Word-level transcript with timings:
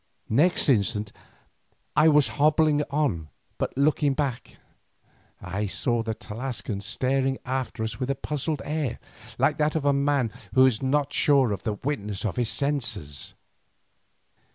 Next 0.31 0.67
instant 0.67 1.11
I 1.95 2.07
was 2.07 2.29
hobbling 2.29 2.81
on, 2.89 3.29
but 3.59 3.77
looking 3.77 4.15
back, 4.15 4.57
I 5.39 5.67
saw 5.67 6.01
the 6.01 6.15
Tlascalan 6.15 6.81
staring 6.81 7.37
after 7.45 7.83
us 7.83 7.99
with 7.99 8.09
a 8.09 8.15
puzzled 8.15 8.63
air, 8.65 8.97
like 9.37 9.57
that 9.59 9.75
of 9.75 9.85
a 9.85 9.93
man 9.93 10.31
who 10.55 10.65
is 10.65 10.81
not 10.81 11.13
sure 11.13 11.51
of 11.51 11.61
the 11.61 11.73
witness 11.73 12.25
of 12.25 12.37
his 12.37 12.49
senses. 12.49 13.35